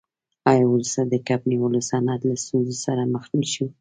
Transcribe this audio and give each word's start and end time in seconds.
آیا 0.51 0.65
وروسته 0.69 1.01
د 1.05 1.13
کب 1.27 1.41
نیولو 1.51 1.79
صنعت 1.89 2.21
له 2.29 2.35
ستونزو 2.43 2.75
سره 2.85 3.01
مخ 3.13 3.23
نشو؟ 3.37 3.65